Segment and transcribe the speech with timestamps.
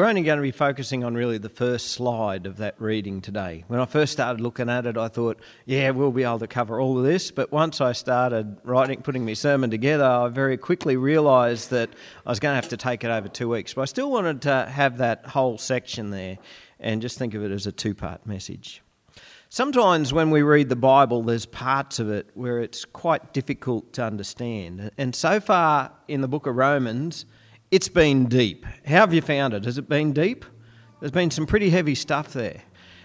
[0.00, 3.64] we're only going to be focusing on really the first slide of that reading today.
[3.68, 6.80] When I first started looking at it, I thought, yeah, we'll be able to cover
[6.80, 7.30] all of this.
[7.30, 11.90] But once I started writing, putting my sermon together, I very quickly realised that
[12.24, 13.74] I was going to have to take it over two weeks.
[13.74, 16.38] But I still wanted to have that whole section there
[16.78, 18.82] and just think of it as a two part message.
[19.50, 24.02] Sometimes when we read the Bible, there's parts of it where it's quite difficult to
[24.02, 24.92] understand.
[24.96, 27.26] And so far in the book of Romans,
[27.70, 28.64] it's been deep.
[28.86, 29.64] How have you found it?
[29.64, 30.44] Has it been deep?
[30.98, 32.62] There's been some pretty heavy stuff there.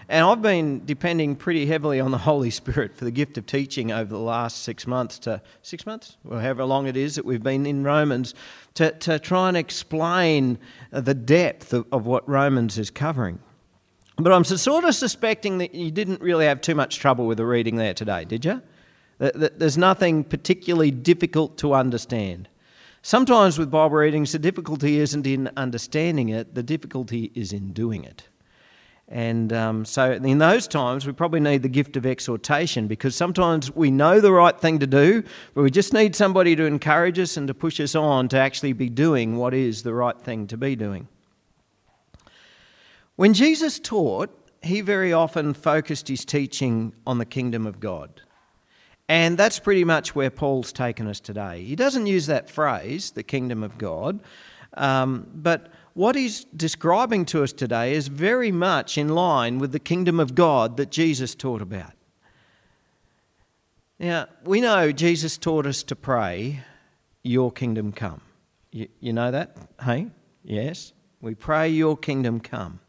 [0.08, 3.90] And I've been depending pretty heavily on the Holy Spirit for the gift of teaching
[3.90, 7.42] over the last six months to six months, or however long it is that we've
[7.42, 8.34] been in Romans,
[8.74, 10.58] to, to try and explain
[10.90, 13.40] the depth of, of what Romans is covering.
[14.18, 17.46] But I'm sort of suspecting that you didn't really have too much trouble with the
[17.46, 18.62] reading there today, did you?
[19.18, 22.48] That There's nothing particularly difficult to understand.
[23.06, 28.02] Sometimes with Bible readings, the difficulty isn't in understanding it, the difficulty is in doing
[28.02, 28.26] it.
[29.06, 33.72] And um, so, in those times, we probably need the gift of exhortation because sometimes
[33.72, 35.22] we know the right thing to do,
[35.54, 38.72] but we just need somebody to encourage us and to push us on to actually
[38.72, 41.06] be doing what is the right thing to be doing.
[43.14, 48.22] When Jesus taught, he very often focused his teaching on the kingdom of God.
[49.08, 51.62] And that's pretty much where Paul's taken us today.
[51.62, 54.20] He doesn't use that phrase, the kingdom of God,
[54.76, 59.78] um, but what he's describing to us today is very much in line with the
[59.78, 61.92] kingdom of God that Jesus taught about.
[63.98, 66.64] Now, we know Jesus taught us to pray,
[67.22, 68.20] Your kingdom come.
[68.70, 69.56] You, you know that?
[69.82, 70.08] Hey?
[70.44, 70.92] Yes?
[71.22, 72.80] We pray, Your kingdom come.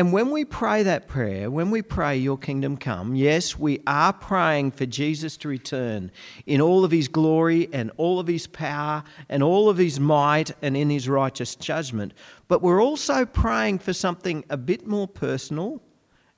[0.00, 4.14] And when we pray that prayer, when we pray, Your kingdom come, yes, we are
[4.14, 6.10] praying for Jesus to return
[6.46, 10.52] in all of his glory and all of his power and all of his might
[10.62, 12.14] and in his righteous judgment.
[12.48, 15.82] But we're also praying for something a bit more personal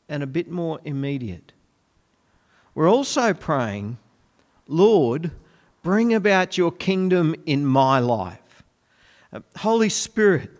[0.09, 1.53] and a bit more immediate.
[2.75, 3.97] We're also praying,
[4.67, 5.31] Lord,
[5.85, 8.65] bring about your kingdom in my life.
[9.33, 10.51] Uh, Holy Spirit,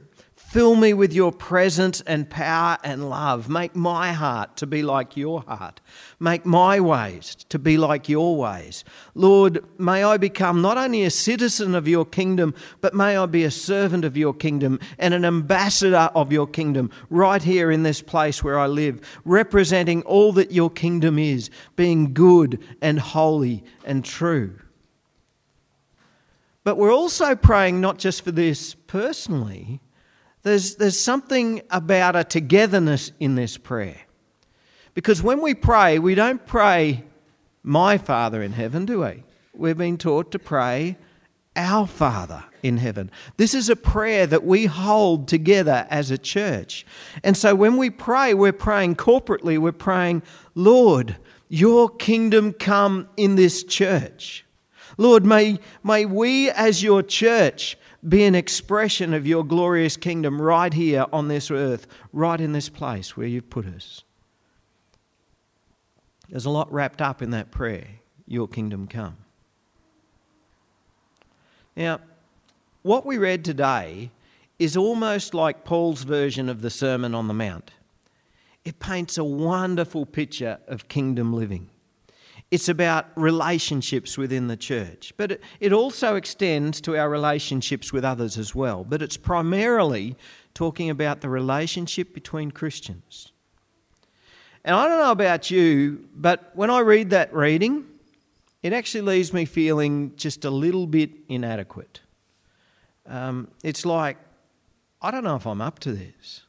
[0.53, 3.49] Fill me with your presence and power and love.
[3.49, 5.81] Make my heart to be like your heart.
[6.21, 8.85] Make my ways to be like your ways.
[9.15, 13.45] Lord, may I become not only a citizen of your kingdom, but may I be
[13.45, 18.03] a servant of your kingdom and an ambassador of your kingdom right here in this
[18.03, 24.05] place where I live, representing all that your kingdom is, being good and holy and
[24.05, 24.59] true.
[26.63, 29.81] But we're also praying not just for this personally
[30.43, 34.01] there's, there's something about a togetherness in this prayer.
[34.95, 37.05] Because when we pray, we don't pray,
[37.63, 39.23] My Father in heaven, do we?
[39.55, 40.97] We've been taught to pray,
[41.57, 43.11] Our Father in heaven.
[43.37, 46.85] This is a prayer that we hold together as a church.
[47.23, 50.23] And so when we pray, we're praying corporately, we're praying,
[50.55, 51.17] Lord,
[51.49, 54.45] your kingdom come in this church.
[54.99, 60.73] Lord, may, may we as your church be an expression of your glorious kingdom right
[60.73, 64.03] here on this earth, right in this place where you've put us.
[66.29, 67.87] There's a lot wrapped up in that prayer,
[68.27, 69.19] Your kingdom come.
[71.77, 72.01] Now,
[72.83, 74.11] what we read today
[74.59, 77.73] is almost like Paul's version of the Sermon on the Mount.
[78.65, 81.71] It paints a wonderful picture of kingdom living.
[82.53, 88.37] It's about relationships within the church, but it also extends to our relationships with others
[88.37, 88.85] as well.
[88.85, 90.17] But it's primarily
[90.53, 93.33] talking about the relationship between Christians.
[94.67, 97.87] And I don't know about you, but when I read that reading,
[98.63, 102.01] it actually leaves me feeling just a little bit inadequate.
[103.07, 104.19] Um, it's like,
[105.01, 106.43] I don't know if I'm up to this.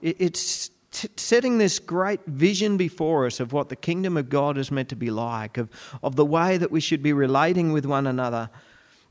[0.00, 4.56] It, it's t- setting this great vision before us of what the kingdom of God
[4.56, 5.68] is meant to be like, of,
[6.02, 8.48] of the way that we should be relating with one another.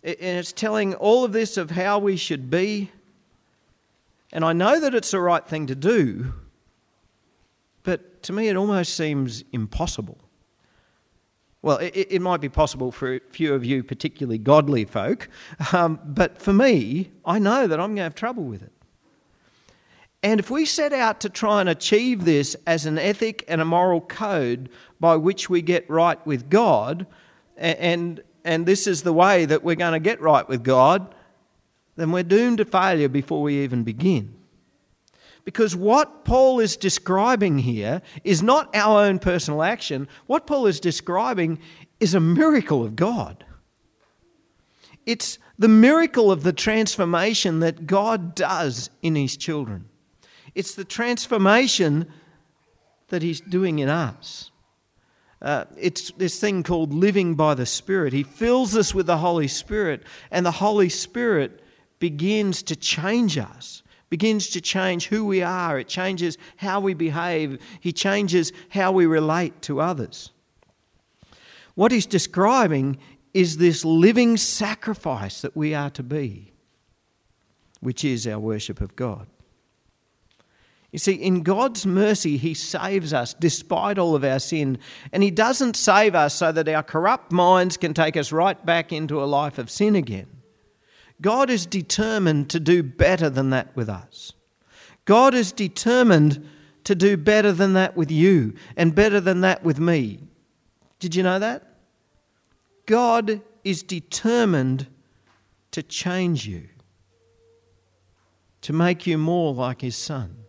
[0.04, 2.92] And it's telling all of this of how we should be.
[4.32, 6.34] And I know that it's the right thing to do,
[7.84, 10.18] but to me it almost seems impossible.
[11.62, 15.30] Well, it, it might be possible for a few of you, particularly godly folk,
[15.72, 18.73] um, but for me, I know that I'm going to have trouble with it.
[20.24, 23.66] And if we set out to try and achieve this as an ethic and a
[23.66, 27.06] moral code by which we get right with God,
[27.58, 31.14] and, and this is the way that we're going to get right with God,
[31.98, 34.34] then we're doomed to failure before we even begin.
[35.44, 40.08] Because what Paul is describing here is not our own personal action.
[40.26, 41.60] What Paul is describing
[42.00, 43.44] is a miracle of God.
[45.06, 49.90] It's the miracle of the transformation that God does in His children.
[50.56, 52.08] It's the transformation
[53.10, 54.52] that He's doing in us.
[55.42, 58.14] Uh, it's this thing called living by the Spirit.
[58.14, 61.62] He fills us with the Holy Spirit, and the Holy Spirit
[62.00, 65.78] begins to change us, begins to change who we are.
[65.78, 70.32] It changes how we behave, He changes how we relate to others.
[71.76, 72.98] What He's describing
[73.34, 76.54] is this living sacrifice that we are to be,
[77.82, 79.28] which is our worship of God.
[80.94, 84.78] You see, in God's mercy, He saves us despite all of our sin.
[85.12, 88.94] And He doesn't save us so that our corrupt minds can take us right back
[88.94, 90.28] into a life of sin again.
[91.20, 94.34] God is determined to do better than that with us.
[95.06, 96.48] God is determined
[96.84, 100.20] to do better than that with you and better than that with me.
[101.00, 101.64] Did you know that?
[102.86, 104.86] God is determined
[105.72, 106.70] to change you,
[108.62, 110.43] to make you more like His Son.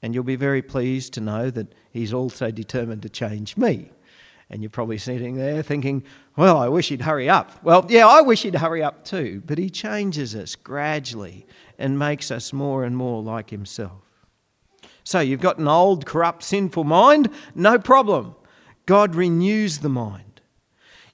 [0.00, 3.90] And you'll be very pleased to know that He's also determined to change me.
[4.50, 6.04] And you're probably sitting there thinking,
[6.36, 7.62] well, I wish he'd hurry up.
[7.62, 9.42] Well, yeah, I wish he'd hurry up too.
[9.44, 11.44] But he changes us gradually
[11.76, 14.02] and makes us more and more like himself.
[15.04, 17.30] So you've got an old, corrupt, sinful mind?
[17.54, 18.36] No problem.
[18.86, 20.24] God renews the mind.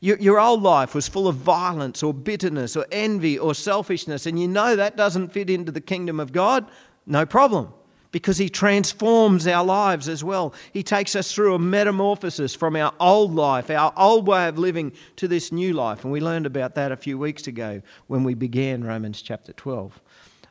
[0.00, 4.46] Your, old life was full of violence or bitterness or envy or selfishness, and you
[4.46, 6.70] know that doesn't fit into the kingdom of God?
[7.06, 7.72] No problem
[8.14, 10.54] because He transforms our lives as well.
[10.72, 14.92] He takes us through a metamorphosis from our old life, our old way of living,
[15.16, 16.04] to this new life.
[16.04, 20.00] And we learned about that a few weeks ago when we began Romans chapter 12.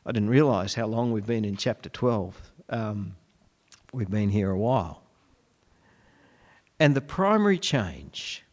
[0.04, 2.52] I didn't realise how long we've been in chapter 12.
[2.68, 3.16] Um,
[3.94, 5.02] we've been here a while.
[6.78, 8.44] And the primary change,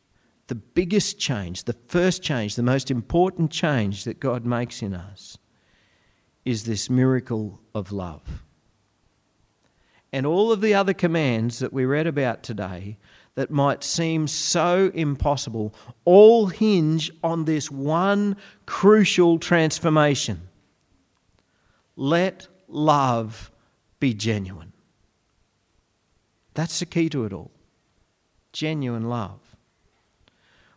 [0.47, 5.37] the biggest change, the first change, the most important change that God makes in us
[6.45, 8.41] is this miracle of love
[10.13, 12.97] and all of the other commands that we read about today
[13.35, 15.73] that might seem so impossible
[16.03, 18.35] all hinge on this one
[18.65, 20.49] crucial transformation.
[21.95, 23.51] Let love
[23.99, 24.73] be genuine.
[26.53, 27.51] That's the key to it all.
[28.51, 29.39] Genuine love.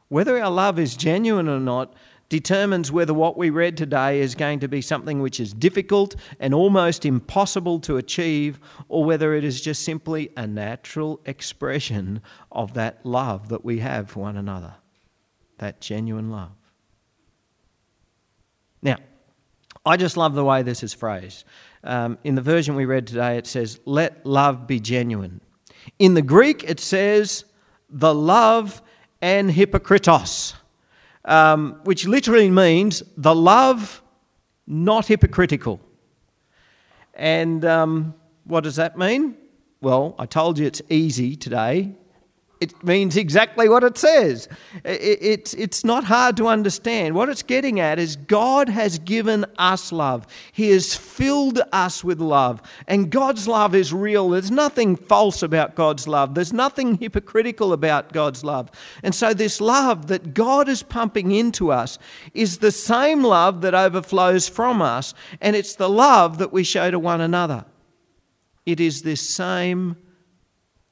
[0.09, 1.93] Whether our love is genuine or not
[2.29, 6.55] determines whether what we read today is going to be something which is difficult and
[6.55, 13.05] almost impossible to achieve, or whether it is just simply a natural expression of that
[13.05, 14.75] love that we have for one another,
[15.59, 16.53] that genuine love.
[18.83, 18.97] Now,
[19.87, 21.45] I just love the way this is phrased.
[21.83, 25.41] Um, in the version we read today, it says, Let love be genuine.
[25.99, 27.45] In the Greek, it says,
[27.91, 28.83] The love
[29.21, 30.55] and hypocritos
[31.25, 34.03] um, which literally means the love
[34.67, 35.81] not hypocritical.
[37.15, 39.37] And um, what does that mean?
[39.81, 41.95] Well, I told you it's easy today
[42.65, 44.49] it means exactly what it says.
[44.85, 47.15] It's, it's not hard to understand.
[47.15, 50.27] What it's getting at is God has given us love.
[50.51, 52.63] He has filled us with love.
[52.89, 54.31] And God's love is real.
[54.31, 58.71] There's nothing false about God's love, there's nothing hypocritical about God's love.
[59.03, 61.99] And so, this love that God is pumping into us
[62.33, 66.91] is the same love that overflows from us, and it's the love that we show
[66.91, 67.67] to one another.
[68.65, 69.97] It is this same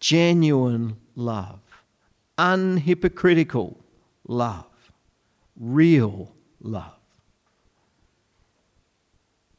[0.01, 1.62] genuine love
[2.39, 3.77] unhypocritical
[4.27, 4.93] love,
[5.57, 6.99] real love.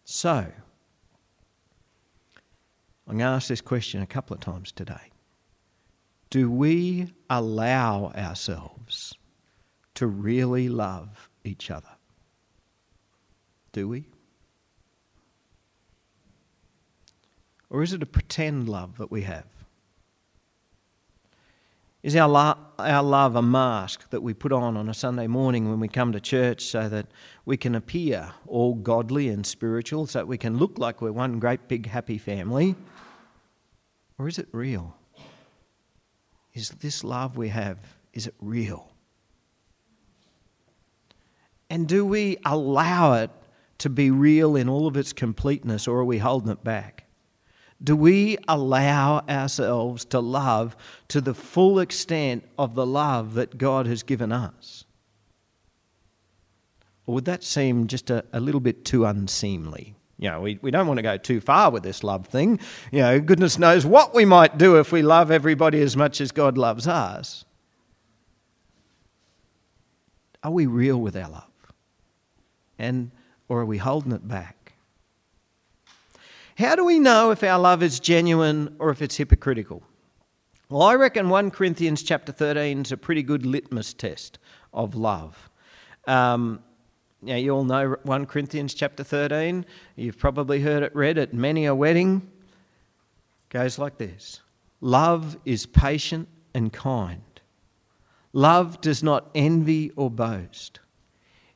[0.06, 0.51] So,
[3.08, 5.12] I'm going to ask this question a couple of times today.
[6.30, 9.13] Do we allow ourselves
[9.96, 11.89] to really love each other?
[13.72, 14.06] Do we?
[17.70, 19.46] Or is it a pretend love that we have?
[22.03, 25.69] Is our, lo- our love a mask that we put on on a Sunday morning
[25.69, 27.05] when we come to church so that
[27.45, 31.39] we can appear all godly and spiritual, so that we can look like we're one
[31.39, 32.75] great big happy family?
[34.19, 34.98] Or is it real?
[36.53, 37.79] Is this love we have,
[38.12, 38.91] is it real?
[41.69, 43.31] And do we allow it
[43.77, 47.02] to be real in all of its completeness, or are we holding it back?
[47.82, 50.75] Do we allow ourselves to love
[51.10, 54.86] to the full extent of the love that God has given us?
[57.06, 59.96] Or would that seem just a, a little bit too unseemly?
[60.18, 62.60] You know, we, we don't want to go too far with this love thing.
[62.92, 66.32] You know, goodness knows what we might do if we love everybody as much as
[66.32, 67.44] God loves us.
[70.44, 71.74] Are we real with our love?
[72.80, 73.12] And,
[73.50, 74.62] or are we holding it back?
[76.63, 79.84] How do we know if our love is genuine or if it's hypocritical?
[80.70, 84.39] Well, I reckon 1 Corinthians chapter 13 is a pretty good litmus test
[84.74, 85.50] of love.
[86.08, 86.62] Um,
[87.22, 89.65] now, you all know 1 Corinthians chapter 13.
[89.98, 92.32] You've probably heard it read at many a wedding.
[93.50, 94.39] It goes like this
[94.79, 97.41] Love is patient and kind.
[98.32, 100.79] Love does not envy or boast.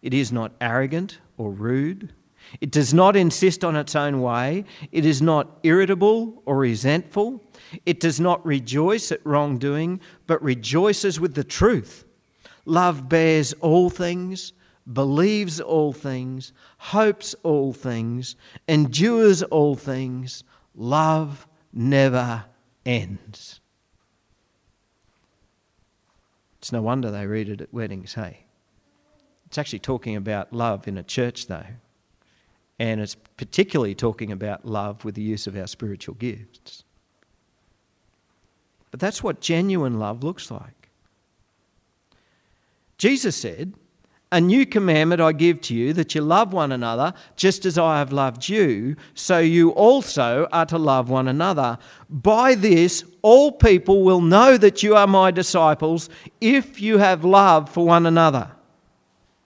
[0.02, 2.12] It is not arrogant or rude.
[2.62, 4.66] It does not insist on its own way.
[4.92, 7.44] It is not irritable or resentful.
[7.86, 12.06] It does not rejoice at wrongdoing, but rejoices with the truth.
[12.66, 14.54] Love bears all things,
[14.92, 18.36] believes all things, hopes all things,
[18.68, 20.44] endures all things.
[20.76, 22.46] Love never
[22.86, 23.60] ends.
[26.60, 28.46] It's no wonder they read it at weddings, hey?
[29.46, 31.66] It's actually talking about love in a church, though.
[32.80, 36.84] And it's particularly talking about love with the use of our spiritual gifts.
[38.92, 40.90] But that's what genuine love looks like.
[42.98, 43.74] Jesus said,
[44.32, 48.00] A new commandment I give to you, that you love one another just as I
[48.00, 51.78] have loved you, so you also are to love one another.
[52.10, 56.10] By this, all people will know that you are my disciples
[56.42, 58.52] if you have love for one another.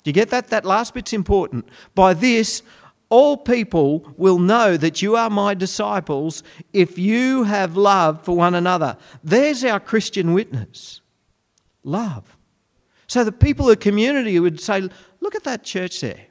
[0.03, 0.47] Do you get that?
[0.47, 1.67] That last bit's important.
[1.93, 2.63] By this,
[3.11, 8.55] all people will know that you are my disciples if you have love for one
[8.55, 8.97] another.
[9.21, 11.01] There's our Christian witness
[11.83, 12.37] love.
[13.07, 14.89] So the people of the community would say,
[15.19, 16.25] Look at that church there.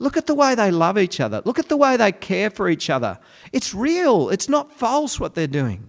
[0.00, 1.40] Look at the way they love each other.
[1.44, 3.18] Look at the way they care for each other.
[3.52, 5.88] It's real, it's not false what they're doing.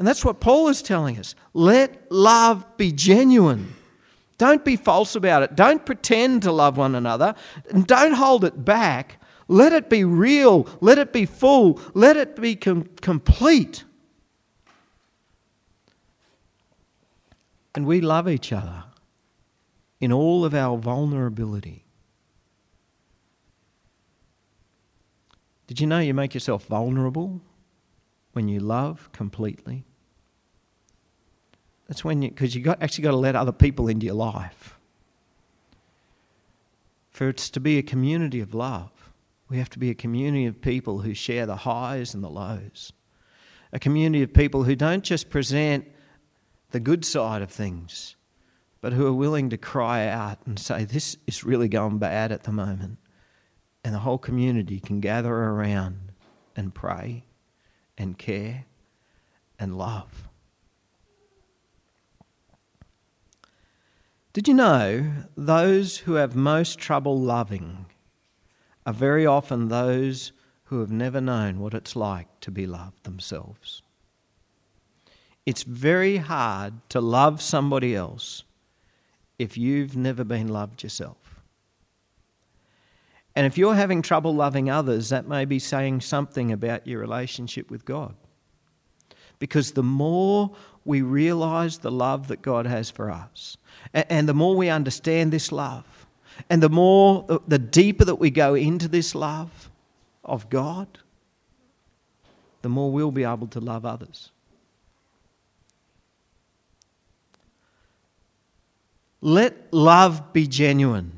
[0.00, 1.36] And that's what Paul is telling us.
[1.54, 3.74] Let love be genuine.
[4.38, 5.56] Don't be false about it.
[5.56, 7.34] Don't pretend to love one another.
[7.70, 9.20] And don't hold it back.
[9.48, 10.68] Let it be real.
[10.80, 11.80] Let it be full.
[11.92, 13.84] Let it be com- complete.
[17.74, 18.84] And we love each other
[20.00, 21.84] in all of our vulnerability.
[25.66, 27.40] Did you know you make yourself vulnerable
[28.32, 29.84] when you love completely?
[31.88, 34.78] That's when you, because you got actually got to let other people into your life.
[37.10, 38.90] For it's to be a community of love,
[39.48, 42.92] we have to be a community of people who share the highs and the lows.
[43.72, 45.90] A community of people who don't just present
[46.70, 48.16] the good side of things,
[48.80, 52.44] but who are willing to cry out and say, This is really going bad at
[52.44, 52.98] the moment.
[53.82, 56.12] And the whole community can gather around
[56.54, 57.24] and pray
[57.96, 58.66] and care
[59.58, 60.27] and love.
[64.38, 67.86] Did you know those who have most trouble loving
[68.86, 70.30] are very often those
[70.66, 73.82] who have never known what it's like to be loved themselves?
[75.44, 78.44] It's very hard to love somebody else
[79.40, 81.42] if you've never been loved yourself.
[83.34, 87.72] And if you're having trouble loving others, that may be saying something about your relationship
[87.72, 88.14] with God.
[89.38, 90.50] Because the more
[90.84, 93.56] we realize the love that God has for us,
[93.92, 96.06] and the more we understand this love,
[96.48, 99.70] and the more, uh, the deeper that we go into this love
[100.24, 100.86] of God,
[102.62, 104.30] the more we'll be able to love others.
[109.20, 111.12] Let love be genuine.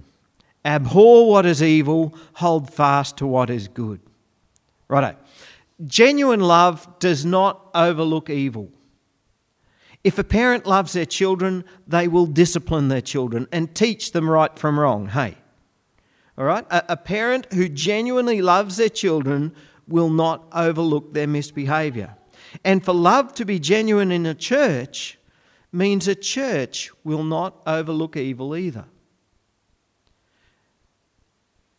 [0.65, 4.01] Abhor what is evil, hold fast to what is good.
[4.89, 5.17] Righto.
[5.85, 8.71] Genuine love does not overlook evil.
[10.03, 14.59] If a parent loves their children, they will discipline their children and teach them right
[14.59, 15.09] from wrong.
[15.09, 15.37] Hey,
[16.39, 16.67] all right?
[16.71, 19.53] A, a parent who genuinely loves their children
[19.87, 22.17] will not overlook their misbehavior.
[22.65, 25.19] And for love to be genuine in a church
[25.73, 28.87] means a church will not overlook evil either.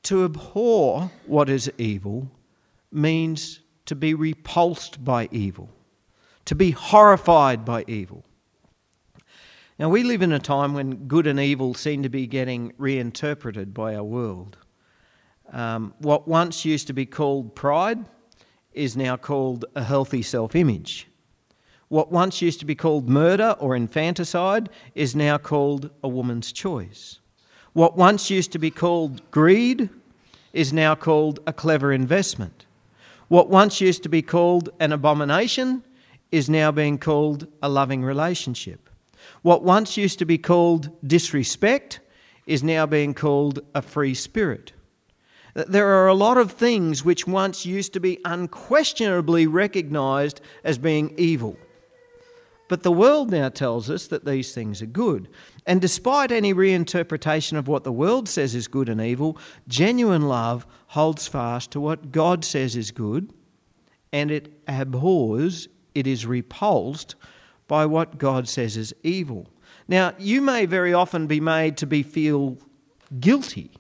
[0.04, 2.30] To abhor what is evil
[2.92, 3.61] means
[3.92, 5.70] to be repulsed by evil
[6.46, 8.26] to be horrified by evil.
[9.80, 13.74] Now, we live in a time when good and evil seem to be getting reinterpreted
[13.74, 14.58] by our world.
[15.52, 18.06] Um, what once used to be called pride
[18.74, 21.08] is now called a healthy self image.
[21.88, 27.20] What once used to be called murder or infanticide is now called a woman's choice.
[27.74, 29.90] What once used to be called greed
[30.54, 32.66] is now called a clever investment.
[33.32, 35.86] What once used to be called an abomination
[36.34, 38.90] is now being called a loving relationship.
[39.42, 42.02] What once used to be called disrespect
[42.46, 44.74] is now being called a free spirit.
[45.54, 51.14] There are a lot of things which once used to be unquestionably recognized as being
[51.18, 51.56] evil.
[52.68, 55.30] But the world now tells us that these things are good.
[55.66, 59.38] And despite any reinterpretation of what the world says is good and evil,
[59.68, 63.32] genuine love holds fast to what God says is good
[64.12, 67.16] and it abhors, it is repulsed
[67.68, 69.48] by what God says is evil.
[69.88, 72.58] Now, you may very often be made to be feel
[73.20, 73.72] guilty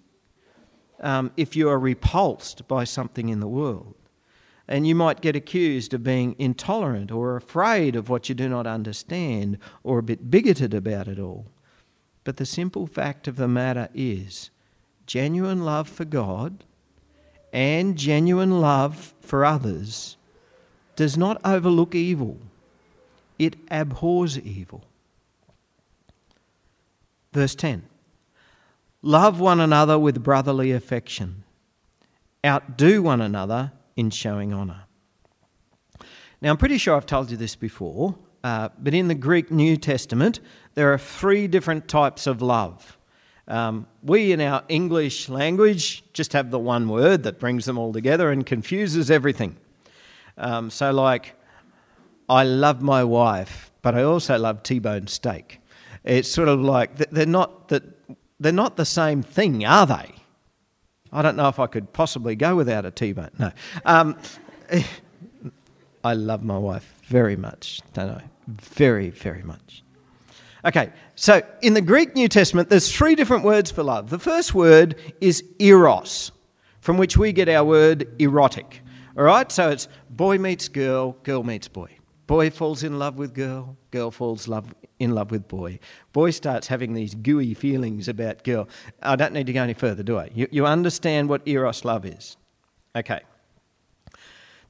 [1.00, 3.96] um, if you are repulsed by something in the world.
[4.68, 8.68] And you might get accused of being intolerant or afraid of what you do not
[8.68, 11.48] understand or a bit bigoted about it all.
[12.24, 14.52] But the simple fact of the matter is
[15.06, 16.64] genuine love for God
[17.52, 20.18] and genuine love for others
[20.96, 22.38] does not overlook evil,
[23.40, 24.84] it abhors evil.
[27.34, 27.84] Verse 10
[29.02, 31.44] Love one another with brotherly affection,
[32.46, 34.84] outdo one another in showing honour.
[36.42, 39.78] Now, I'm pretty sure I've told you this before, uh, but in the Greek New
[39.78, 40.40] Testament,
[40.74, 42.98] there are three different types of love.
[43.48, 47.92] Um, we, in our English language, just have the one word that brings them all
[47.92, 49.58] together and confuses everything.
[50.38, 51.36] Um, so, like,
[52.30, 55.60] I love my wife, but I also love T-bone steak.
[56.04, 57.84] It's sort of like they're not that
[58.40, 60.16] they're not the same thing, are they?
[61.12, 63.32] I don't know if I could possibly go without a T-bone.
[63.38, 63.52] No,
[63.86, 64.18] um,
[66.04, 68.24] I love my wife very much, don't I?
[68.48, 69.84] Very, very much.
[70.64, 74.10] Okay, so in the Greek New Testament, there's three different words for love.
[74.10, 76.32] The first word is eros,
[76.80, 78.82] from which we get our word erotic.
[79.18, 81.90] All right, so it's boy meets girl, girl meets boy.
[82.28, 85.80] Boy falls in love with girl, girl falls love, in love with boy.
[86.14, 88.70] Boy starts having these gooey feelings about girl.
[89.02, 90.30] I don't need to go any further, do I?
[90.34, 92.38] You, you understand what eros love is.
[92.96, 93.22] Okay.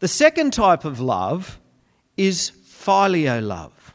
[0.02, 1.60] The second type of love
[2.18, 3.94] is phileo love,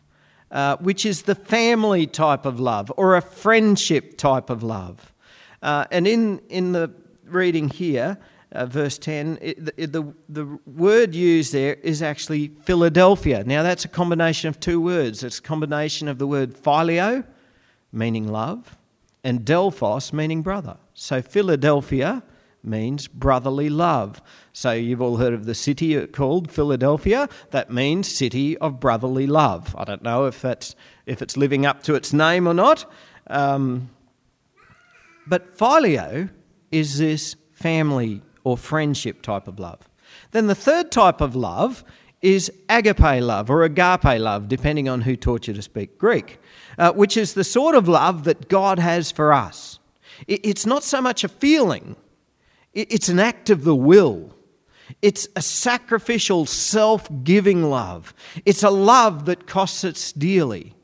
[0.52, 5.12] uh, which is the family type of love or a friendship type of love.
[5.60, 6.92] Uh, and in, in the
[7.24, 8.18] reading here,
[8.52, 13.42] uh, verse 10, it, the, the word used there is actually Philadelphia.
[13.42, 15.24] Now, that's a combination of two words.
[15.24, 17.26] It's a combination of the word phileo,
[17.90, 18.78] meaning love,
[19.24, 20.76] and Delphos, meaning brother.
[20.94, 22.22] So, Philadelphia
[22.66, 24.20] means brotherly love.
[24.52, 27.28] So, you've all heard of the city called Philadelphia.
[27.50, 29.74] That means city of brotherly love.
[29.78, 30.74] I don't know if, that's,
[31.06, 32.90] if it's living up to its name or not.
[33.28, 33.90] Um,
[35.26, 36.30] but phileo
[36.70, 39.88] is this family or friendship type of love.
[40.30, 41.84] Then the third type of love
[42.22, 46.38] is agape love or agape love, depending on who taught you to speak Greek,
[46.78, 49.78] uh, which is the sort of love that God has for us.
[50.26, 51.96] It's not so much a feeling,
[52.76, 54.34] it's an act of the will.
[55.02, 58.14] It's a sacrificial, self giving love.
[58.44, 60.74] It's a love that costs us dearly.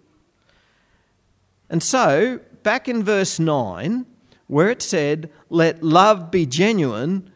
[1.70, 4.06] And so, back in verse 9,
[4.46, 7.30] where it said, Let love be genuine,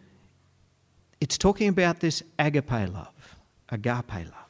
[1.21, 3.39] it's talking about this agape love,
[3.69, 4.46] agape love.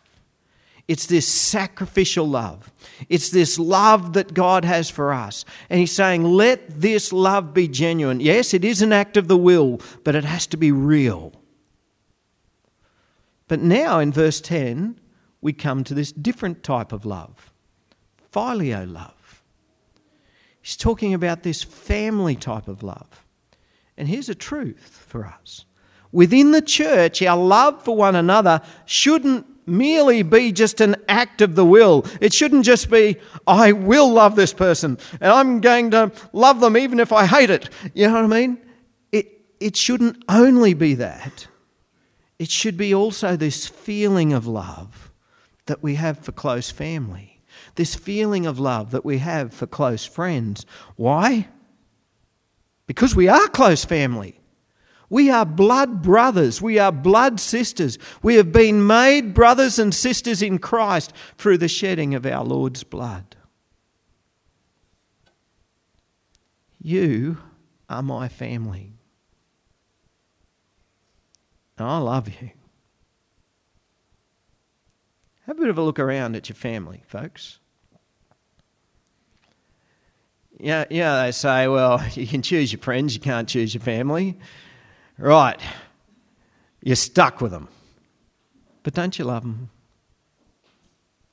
[0.88, 2.70] It's this sacrificial love.
[3.08, 5.44] It's this love that God has for us.
[5.68, 8.20] And He's saying, let this love be genuine.
[8.20, 11.32] Yes, it is an act of the will, but it has to be real.
[13.48, 15.00] But now in verse 10,
[15.40, 17.52] we come to this different type of love
[18.32, 19.42] phileo love.
[20.60, 23.24] He's talking about this family type of love.
[23.96, 25.64] And here's a truth for us
[26.12, 31.54] within the church, our love for one another shouldn't merely be just an act of
[31.54, 32.06] the will.
[32.20, 36.76] It shouldn't just be, I will love this person and I'm going to love them
[36.76, 37.68] even if I hate it.
[37.94, 38.58] You know what I mean?
[39.12, 41.48] It, it shouldn't only be that.
[42.38, 45.10] It should be also this feeling of love
[45.66, 47.40] that we have for close family,
[47.74, 50.64] this feeling of love that we have for close friends.
[50.96, 51.48] Why?
[52.86, 54.40] Because we are close family.
[55.08, 56.60] We are blood brothers.
[56.60, 57.98] We are blood sisters.
[58.22, 62.82] We have been made brothers and sisters in Christ through the shedding of our Lord's
[62.82, 63.36] blood.
[66.80, 67.38] You
[67.88, 68.92] are my family.
[71.78, 72.50] I love you.
[75.46, 77.60] Have a bit of a look around at your family, folks.
[80.58, 84.38] Yeah, yeah, they say, well, you can choose your friends, you can't choose your family.
[85.18, 85.60] Right.
[86.82, 87.68] You're stuck with them.
[88.82, 89.70] But don't you love them?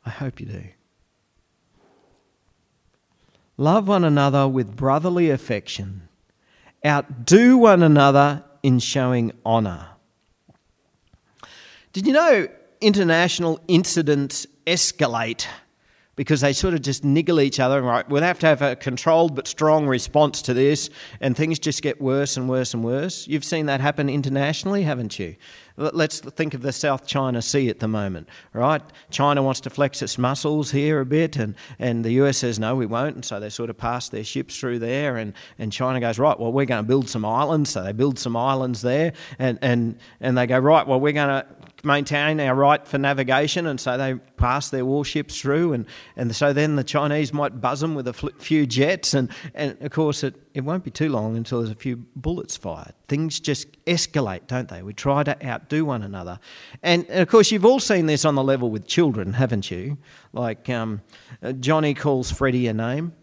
[0.06, 0.64] I hope you do.
[3.58, 6.08] Love one another with brotherly affection.
[6.86, 9.90] Outdo one another in showing honour.
[11.92, 12.48] Did you know
[12.82, 15.46] international incidents escalate
[16.16, 17.82] because they sort of just niggle each other.
[17.82, 20.90] Right, we'll have to have a controlled but strong response to this,
[21.22, 23.28] and things just get worse and worse and worse.
[23.28, 25.36] You've seen that happen internationally, haven't you?
[25.76, 28.84] Let's think of the South China Sea at the moment, right?
[29.10, 32.76] China wants to flex its muscles here a bit, and, and the US says, no,
[32.76, 33.16] we won't.
[33.16, 36.40] And so they sort of pass their ships through there, and, and China goes, right,
[36.40, 37.72] well, we're going to build some islands.
[37.72, 41.30] So they build some islands there, and, and, and they go, right, well, we're going
[41.30, 41.48] to
[41.84, 46.54] maintain our right for navigation, and so they pass their warships through, and, and so
[46.54, 50.36] then the Chinese might buzz them with a few jets, and, and of course it,
[50.54, 52.94] it won't be too long until there's a few bullets fired.
[53.08, 54.82] Things just escalate, don't they?
[54.82, 56.40] We try to outdo one another.
[56.82, 59.98] And, and of course, you've all seen this on the level with children, haven't you?
[60.32, 61.02] Like um,
[61.60, 63.14] Johnny calls Freddie a name,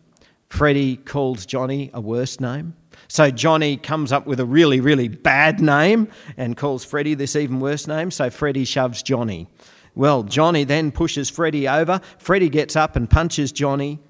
[0.50, 2.74] Freddie calls Johnny a worse name.
[3.08, 7.60] So Johnny comes up with a really, really bad name and calls Freddie this even
[7.60, 8.10] worse name.
[8.10, 9.48] So Freddie shoves Johnny.
[9.94, 12.00] Well, Johnny then pushes Freddie over.
[12.18, 14.00] Freddie gets up and punches Johnny.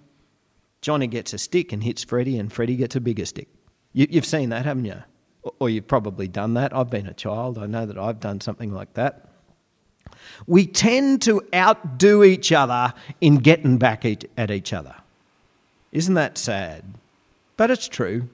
[0.82, 3.48] Johnny gets a stick and hits Freddie, and Freddie gets a bigger stick.
[3.92, 5.02] You, have seen that, haven't you?
[5.58, 6.74] Or you've probably done that.
[6.74, 7.58] I've been a child.
[7.58, 9.28] I know that I've done something like that.
[10.46, 14.94] We tend to outdo each other in getting back at each other.
[15.92, 16.84] Isn't that sad?
[17.56, 18.28] But it's true.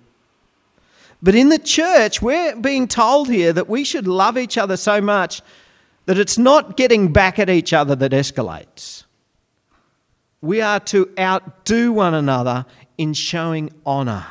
[1.23, 5.01] But in the church, we're being told here that we should love each other so
[5.01, 5.43] much
[6.05, 9.05] that it's not getting back at each other that escalates.
[10.41, 12.67] We are to outdo one another
[12.97, 14.27] in showing honour.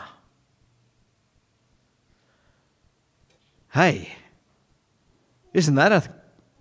[3.74, 4.14] Hey,
[5.54, 6.04] isn't that, a,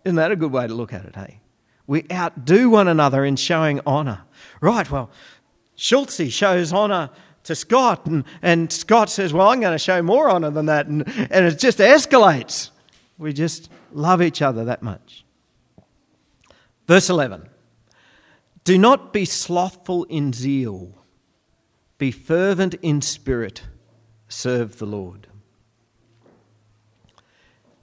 [0.04, 1.40] isn't that a good way to look at it, hey?
[1.86, 4.22] We outdo one another in showing honour.
[4.60, 5.10] Right, well,
[5.76, 7.10] Schultze shows honour
[7.44, 10.86] to Scott, and, and Scott says, Well, I'm going to show more honour than that.
[10.86, 12.70] And, and it just escalates.
[13.18, 15.24] We just love each other that much.
[16.86, 17.48] Verse 11
[18.64, 20.94] Do not be slothful in zeal,
[21.98, 23.62] be fervent in spirit,
[24.28, 25.28] serve the Lord.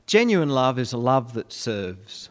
[0.06, 2.30] Genuine love is a love that serves.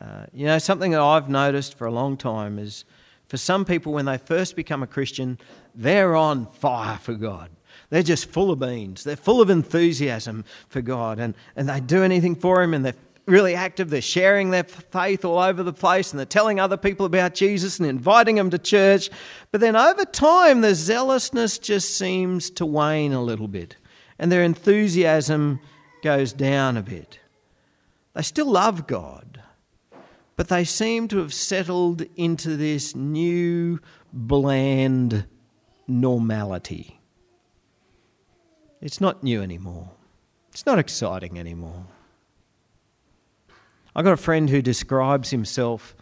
[0.00, 2.86] Uh, you know, something that I've noticed for a long time is
[3.30, 5.38] for some people, when they first become a Christian,
[5.72, 7.48] they're on fire for God.
[7.88, 9.04] They're just full of beans.
[9.04, 11.20] They're full of enthusiasm for God.
[11.20, 13.88] And, and they do anything for Him and they're really active.
[13.88, 17.78] They're sharing their faith all over the place and they're telling other people about Jesus
[17.78, 19.10] and inviting them to church.
[19.52, 23.76] But then over time, the zealousness just seems to wane a little bit
[24.18, 25.60] and their enthusiasm
[26.02, 27.20] goes down a bit.
[28.14, 29.39] They still love God,
[30.40, 33.78] but they seem to have settled into this new,
[34.10, 35.26] bland
[35.86, 36.98] normality.
[38.80, 39.90] It's not new anymore.
[40.50, 41.84] It's not exciting anymore.
[43.94, 45.94] I've got a friend who describes himself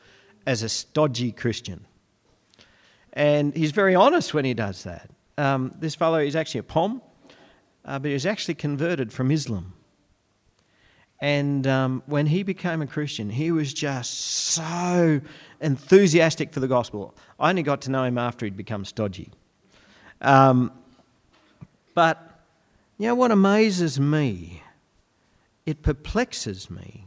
[0.47, 1.85] as a stodgy Christian.
[3.15, 5.11] And he's very honest when he does that.
[5.37, 7.03] Um, this fellow is actually a POM,
[7.85, 9.73] uh, but he was actually converted from Islam.
[11.21, 15.21] And um, when he became a Christian, he was just so
[15.61, 17.15] enthusiastic for the gospel.
[17.41, 19.31] I only got to know him after he'd become stodgy.
[20.21, 20.71] Um,
[21.95, 22.41] but,
[22.99, 24.63] you know, what amazes me,
[25.67, 27.07] it perplexes me,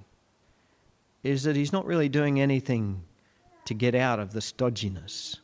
[1.24, 3.04] is that he's not really doing anything
[3.65, 5.38] to get out of the stodginess.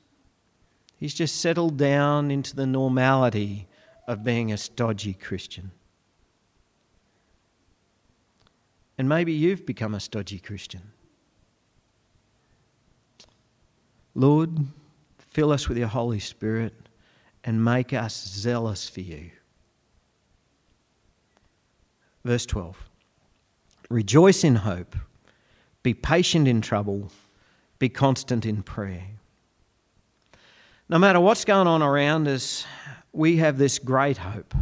[0.99, 3.67] He's just settled down into the normality
[4.08, 5.71] of being a stodgy Christian.
[8.98, 10.92] And maybe you've become a stodgy Christian.
[14.16, 14.58] Lord,
[15.20, 16.74] fill us with your Holy Spirit
[17.44, 19.32] and make us zealous for you.
[22.26, 22.90] Verse 12
[23.90, 24.96] Rejoice in hope,
[25.84, 27.12] be patient in trouble,
[27.80, 29.08] be constant in prayer.
[30.90, 32.66] No matter what's going on around us,
[33.14, 34.54] we have this great hope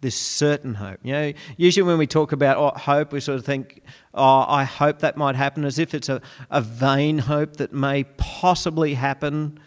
[0.00, 1.00] this certain hope.
[1.02, 3.82] You know, usually when we talk about oh, hope, we sort of think,
[4.14, 8.04] oh, I hope that might happen, as if it's a, a vain hope that may
[8.16, 9.58] possibly happen.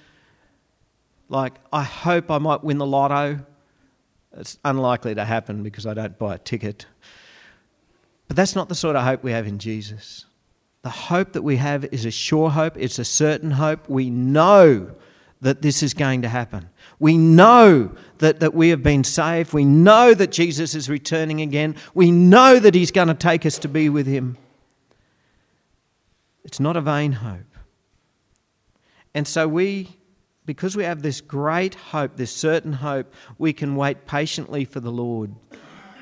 [1.28, 3.46] Like, I hope I might win the lotto.
[4.38, 6.86] It's unlikely to happen because I don't buy a ticket.
[8.28, 10.26] But that's not the sort of hope we have in Jesus.
[10.84, 13.89] The hope that we have is a sure hope, it's a certain hope.
[13.89, 14.96] We know
[15.41, 16.69] that this is going to happen.
[16.99, 19.54] We know that, that we have been saved.
[19.54, 21.75] We know that Jesus is returning again.
[21.93, 24.38] We know that He's going to take us to be with Him.
[26.43, 27.39] It's not a vain hope.
[29.13, 29.97] And so we
[30.45, 34.91] because we have this great hope, this certain hope, we can wait patiently for the
[34.91, 35.34] Lord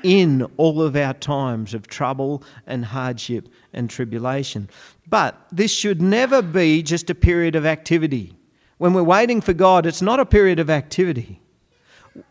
[0.02, 4.68] in all of our times of trouble and hardship and tribulation.
[5.08, 8.34] But this should never be just a period of activity.
[8.80, 11.38] When we're waiting for God, it's not a period of activity.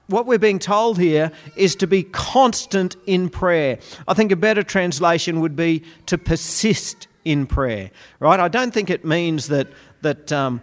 [0.08, 3.78] What we're being told here is to be constant in prayer.
[4.08, 8.40] I think a better translation would be to persist in prayer, right?
[8.40, 9.68] I don't think it means that,
[10.02, 10.62] that um,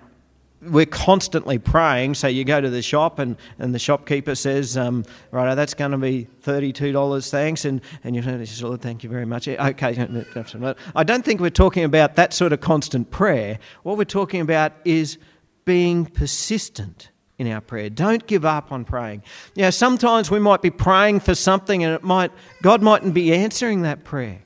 [0.61, 2.15] we're constantly praying.
[2.15, 5.93] So you go to the shop and, and the shopkeeper says, um, right, that's going
[5.93, 7.65] to be $32, thanks.
[7.65, 9.47] And, and you say, Lord, thank you very much.
[9.47, 10.05] Okay.
[10.97, 13.61] I don't think we're talking about that sort of constant prayer.
[13.85, 15.19] What we're talking about is
[15.67, 17.91] being persistent in our prayer.
[17.91, 19.23] Don't give up on praying.
[19.55, 23.35] You know, sometimes we might be praying for something and it might, God mightn't be
[23.35, 24.41] answering that prayer.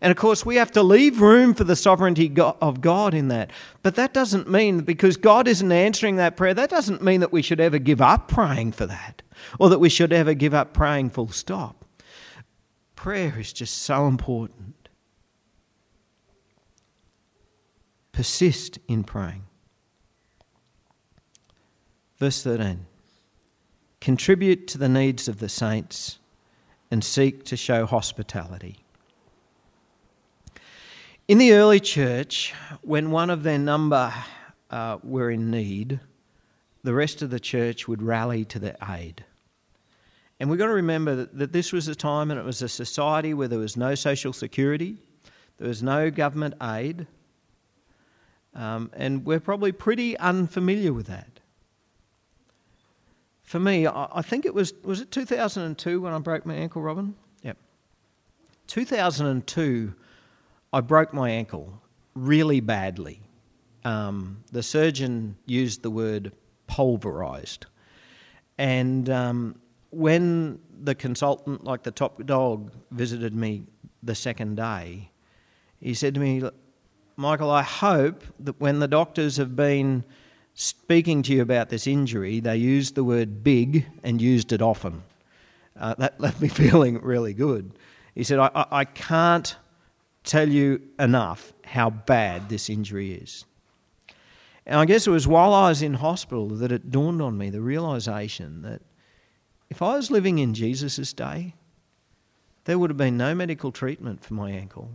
[0.00, 3.50] And of course, we have to leave room for the sovereignty of God in that.
[3.82, 7.42] But that doesn't mean because God isn't answering that prayer, that doesn't mean that we
[7.42, 9.22] should ever give up praying for that
[9.58, 11.84] or that we should ever give up praying full stop.
[12.94, 14.88] Prayer is just so important.
[18.12, 19.44] Persist in praying.
[22.22, 22.86] Verse 13
[24.00, 26.20] Contribute to the needs of the saints
[26.88, 28.84] and seek to show hospitality.
[31.26, 34.14] In the early church, when one of their number
[34.70, 35.98] uh, were in need,
[36.84, 39.24] the rest of the church would rally to their aid.
[40.38, 42.68] And we've got to remember that, that this was a time and it was a
[42.68, 44.98] society where there was no social security,
[45.58, 47.08] there was no government aid,
[48.54, 51.31] um, and we're probably pretty unfamiliar with that.
[53.52, 56.80] For me, I, I think it was, was it 2002 when I broke my ankle,
[56.80, 57.14] Robin?
[57.42, 57.58] Yep.
[58.66, 59.92] 2002
[60.72, 61.82] I broke my ankle
[62.14, 63.20] really badly.
[63.84, 66.32] Um, the surgeon used the word
[66.66, 67.66] pulverized.
[68.56, 69.60] And um,
[69.90, 73.64] when the consultant, like the top dog, visited me
[74.02, 75.10] the second day,
[75.78, 76.42] he said to me,
[77.18, 80.06] Michael, I hope that when the doctors have been
[80.54, 85.02] speaking to you about this injury, they used the word big and used it often.
[85.78, 87.72] Uh, that left me feeling really good.
[88.14, 89.56] He said, I, I can't
[90.24, 93.44] tell you enough how bad this injury is.
[94.66, 97.50] And I guess it was while I was in hospital that it dawned on me
[97.50, 98.82] the realization that
[99.70, 101.54] if I was living in Jesus' day,
[102.64, 104.90] there would have been no medical treatment for my ankle.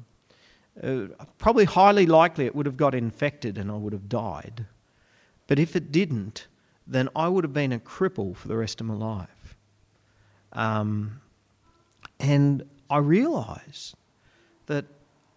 [0.81, 4.67] Uh, probably highly likely it would have got infected and I would have died.
[5.47, 6.47] But if it didn't,
[6.85, 9.57] then I would have been a cripple for the rest of my life.
[10.53, 11.21] Um,
[12.19, 13.95] and I realised
[14.67, 14.85] that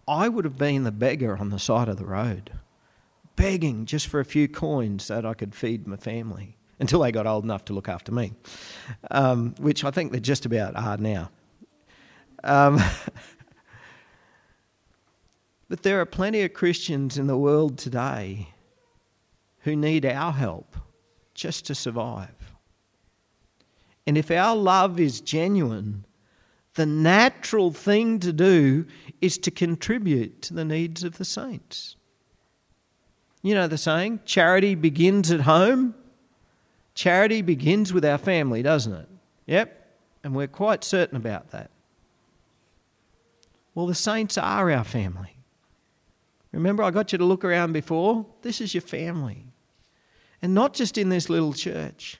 [0.07, 2.51] I would have been the beggar on the side of the road,
[3.35, 7.27] begging just for a few coins that I could feed my family until they got
[7.27, 8.33] old enough to look after me,
[9.11, 11.29] um, which I think they just about are now.
[12.43, 12.79] Um,
[15.69, 18.49] but there are plenty of Christians in the world today
[19.61, 20.75] who need our help
[21.33, 22.53] just to survive.
[24.05, 26.05] And if our love is genuine,
[26.75, 28.85] the natural thing to do
[29.19, 31.95] is to contribute to the needs of the saints.
[33.41, 35.95] You know the saying, charity begins at home.
[36.93, 39.07] Charity begins with our family, doesn't it?
[39.47, 41.71] Yep, and we're quite certain about that.
[43.73, 45.37] Well, the saints are our family.
[46.51, 48.25] Remember, I got you to look around before?
[48.41, 49.45] This is your family.
[50.41, 52.17] And not just in this little church.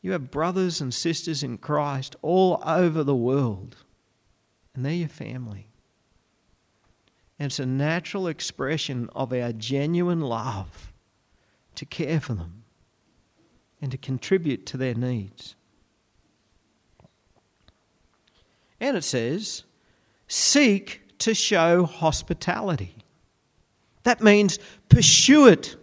[0.00, 3.76] You have brothers and sisters in Christ all over the world,
[4.74, 5.68] and they're your family.
[7.38, 10.92] And it's a natural expression of our genuine love
[11.74, 12.64] to care for them
[13.80, 15.54] and to contribute to their needs.
[18.80, 19.64] And it says,
[20.28, 22.94] seek to show hospitality.
[24.04, 25.76] That means pursue it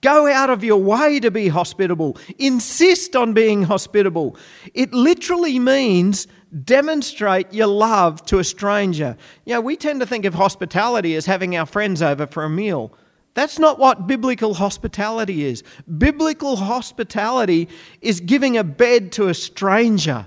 [0.00, 2.16] Go out of your way to be hospitable.
[2.38, 4.36] Insist on being hospitable.
[4.72, 6.26] It literally means
[6.64, 9.16] demonstrate your love to a stranger.
[9.44, 12.50] You know, we tend to think of hospitality as having our friends over for a
[12.50, 12.92] meal.
[13.34, 15.64] That's not what biblical hospitality is.
[15.98, 17.68] Biblical hospitality
[18.00, 20.26] is giving a bed to a stranger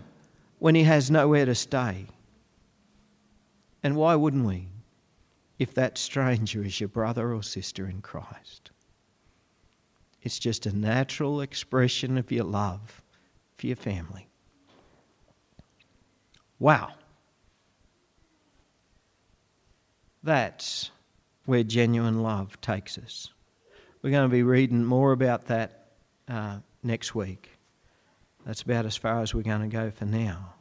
[0.59, 2.07] when he has nowhere to stay.
[3.81, 4.67] And why wouldn't we
[5.57, 8.71] if that stranger is your brother or sister in Christ?
[10.27, 13.01] It's just a natural expression of your love
[13.57, 14.27] for your family.
[16.59, 16.95] Wow.
[20.21, 20.91] That's
[21.45, 23.29] where genuine love takes us.
[24.01, 25.91] We're going to be reading more about that
[26.27, 27.51] uh, next week.
[28.45, 30.55] That's about as far as we're going to go for now.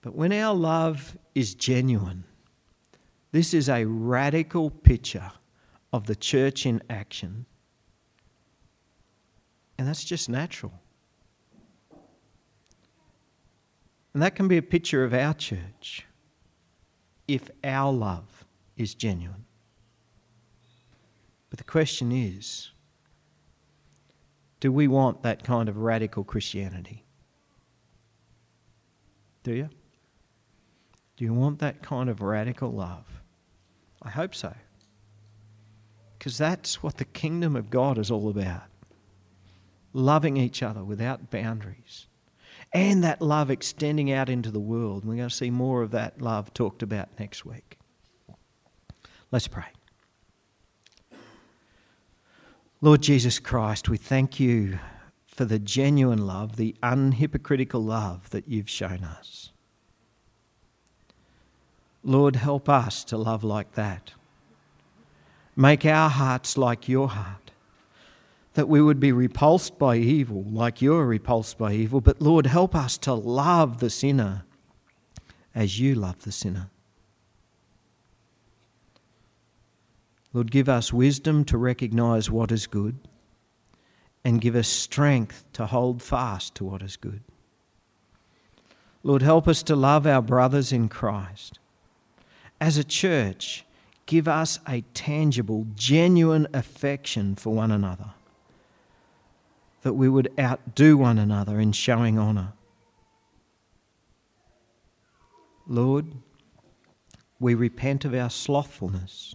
[0.00, 2.24] But when our love is genuine,
[3.30, 5.32] this is a radical picture
[5.96, 7.46] of the church in action.
[9.78, 10.74] And that's just natural.
[14.12, 16.04] And that can be a picture of our church
[17.26, 18.44] if our love
[18.76, 19.46] is genuine.
[21.48, 22.72] But the question is
[24.60, 27.04] do we want that kind of radical Christianity?
[29.42, 29.70] Do you?
[31.16, 33.06] Do you want that kind of radical love?
[34.02, 34.54] I hope so.
[36.26, 38.64] Because that's what the kingdom of God is all about
[39.92, 42.08] loving each other without boundaries.
[42.72, 45.04] And that love extending out into the world.
[45.04, 47.78] We're going to see more of that love talked about next week.
[49.30, 49.66] Let's pray.
[52.80, 54.80] Lord Jesus Christ, we thank you
[55.28, 59.52] for the genuine love, the unhypocritical love that you've shown us.
[62.02, 64.14] Lord, help us to love like that.
[65.56, 67.50] Make our hearts like your heart,
[68.52, 72.02] that we would be repulsed by evil like you're repulsed by evil.
[72.02, 74.44] But Lord, help us to love the sinner
[75.54, 76.68] as you love the sinner.
[80.34, 82.98] Lord, give us wisdom to recognize what is good
[84.22, 87.22] and give us strength to hold fast to what is good.
[89.02, 91.58] Lord, help us to love our brothers in Christ.
[92.60, 93.64] As a church,
[94.06, 98.10] give us a tangible, genuine affection for one another,
[99.82, 102.52] that we would outdo one another in showing honour.
[105.66, 106.06] Lord,
[107.38, 109.34] we repent of our slothfulness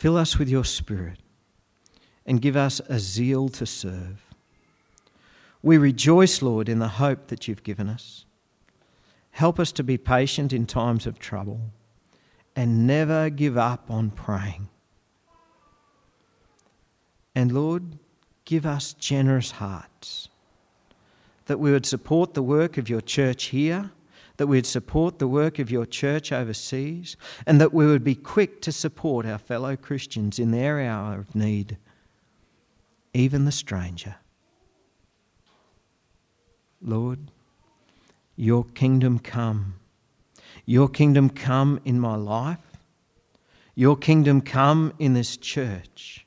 [0.00, 1.18] Fill us with your Spirit
[2.24, 4.24] and give us a zeal to serve.
[5.62, 8.24] We rejoice, Lord, in the hope that you've given us.
[9.32, 11.70] Help us to be patient in times of trouble
[12.56, 14.68] and never give up on praying.
[17.34, 17.98] And Lord,
[18.44, 20.28] give us generous hearts
[21.46, 23.90] that we would support the work of your church here
[24.40, 27.14] that we'd support the work of your church overseas,
[27.46, 31.34] and that we would be quick to support our fellow Christians in their hour of
[31.34, 31.76] need,
[33.12, 34.16] even the stranger.
[36.80, 37.30] Lord,
[38.34, 39.74] your kingdom come.
[40.70, 42.78] Your kingdom come in my life.
[43.74, 46.24] Your kingdom come in this church.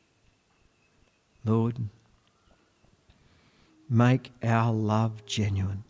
[1.45, 1.77] Lord,
[3.89, 5.85] make our love genuine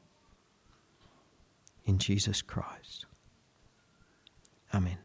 [1.85, 3.07] in Jesus Christ.
[4.71, 4.99] Amen.